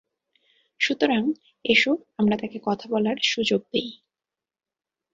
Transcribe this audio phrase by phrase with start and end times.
[0.79, 1.23] সুতরাং
[1.65, 3.89] এসো আমরা তাঁকে কথা বলার সুযোগ দেই।